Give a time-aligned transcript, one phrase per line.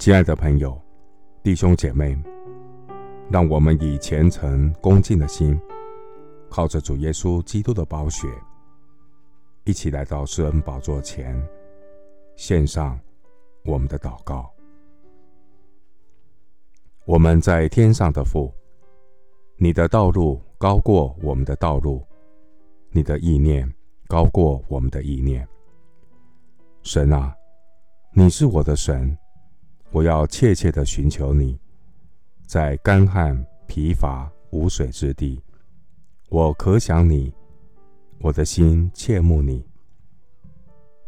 [0.00, 0.80] 亲爱的朋友、
[1.42, 2.18] 弟兄姐妹，
[3.30, 5.60] 让我们以虔诚恭敬的心，
[6.48, 8.26] 靠着主耶稣基督的宝血，
[9.64, 11.38] 一起来到施恩宝座前，
[12.34, 12.98] 献上
[13.66, 14.50] 我们的祷告。
[17.04, 18.50] 我们在天上的父，
[19.58, 22.02] 你的道路高过我们的道路，
[22.88, 23.70] 你的意念
[24.08, 25.46] 高过我们的意念。
[26.84, 27.34] 神啊，
[28.14, 29.14] 你是我的神。
[29.92, 31.58] 我要切切的寻求你，
[32.46, 35.42] 在干旱、疲乏、无水之地，
[36.28, 37.32] 我渴想你，
[38.20, 39.66] 我的心切慕你。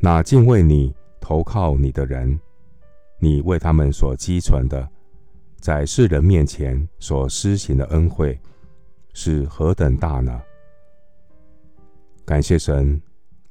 [0.01, 2.39] 那敬畏你、投靠你的人，
[3.21, 4.89] 你为他们所积存的，
[5.61, 8.37] 在世人面前所施行的恩惠，
[9.15, 10.43] 是何等大呢？
[12.25, 13.01] 感谢神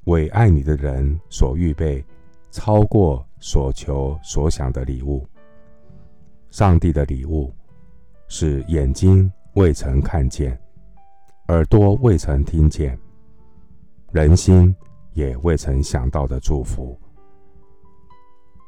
[0.05, 2.03] 为爱你的人所预备，
[2.51, 5.25] 超过所求所想的礼物。
[6.51, 7.53] 上帝的礼物
[8.27, 10.57] 是眼睛未曾看见，
[11.47, 12.97] 耳朵未曾听见，
[14.11, 14.75] 人心
[15.13, 16.99] 也未曾想到的祝福。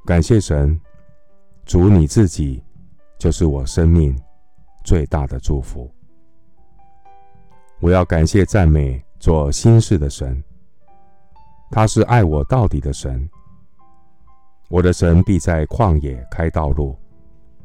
[0.06, 0.80] 感谢神，
[1.66, 2.64] 主你自己
[3.18, 4.18] 就是我生命
[4.86, 5.94] 最大的祝福。
[7.82, 10.42] 我要感谢赞美做新事的神，
[11.70, 13.30] 他是爱我到底的神。
[14.70, 16.98] 我的神必在旷野开道路，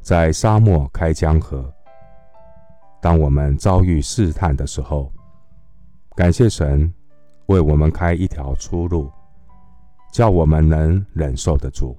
[0.09, 1.71] 在沙漠开江河。
[2.99, 5.13] 当我们遭遇试探的时候，
[6.17, 6.91] 感谢神
[7.49, 9.13] 为我们开一条出路，
[10.11, 11.95] 叫我们能忍受得住。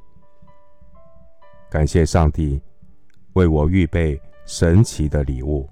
[1.69, 2.59] 感谢上帝
[3.33, 5.69] 为我预备神奇的礼物，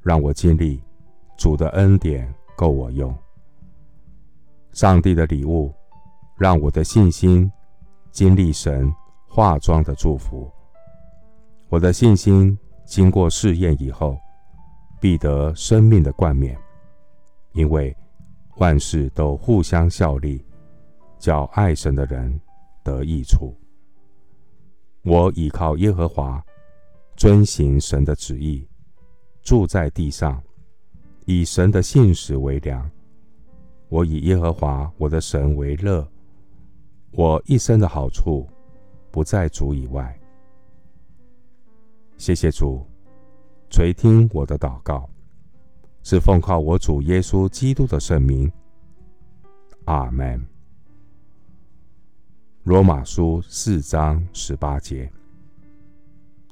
[0.00, 0.80] 让我经历
[1.36, 3.12] 主的恩典够我用。
[4.70, 5.74] 上帝的礼物
[6.36, 7.50] 让我的信心。
[8.12, 8.94] 经历神
[9.26, 10.48] 化妆的祝福，
[11.72, 14.18] 我的信心经过试验以后，
[15.00, 16.54] 必得生命的冠冕，
[17.54, 17.96] 因为
[18.58, 20.44] 万事都互相效力，
[21.18, 22.38] 叫爱神的人
[22.84, 23.56] 得益处。
[25.02, 26.44] 我倚靠耶和华，
[27.16, 28.68] 遵行神的旨意，
[29.42, 30.42] 住在地上，
[31.24, 32.86] 以神的信实为粮。
[33.88, 36.06] 我以耶和华我的神为乐。
[37.12, 38.46] 我一生的好处
[39.10, 40.14] 不在主以外。
[42.16, 42.86] 谢谢主
[43.68, 45.08] 垂听我的祷告，
[46.02, 48.50] 是奉靠我主耶稣基督的圣名。
[49.86, 50.46] 阿门。
[52.64, 55.10] 罗马书四章十八节，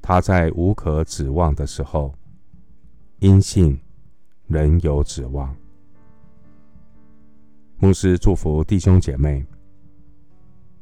[0.01, 2.13] 他在无可指望的时候，
[3.19, 3.79] 因信
[4.47, 5.55] 仍有指望。
[7.77, 9.45] 牧师祝福弟兄姐妹。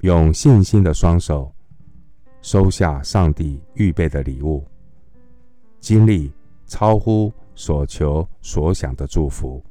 [0.01, 1.53] 用信心的双手
[2.41, 4.66] 收下上帝预备的礼物，
[5.79, 6.31] 经历
[6.66, 9.63] 超乎所求所想的祝福。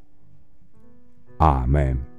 [1.38, 2.17] 阿门。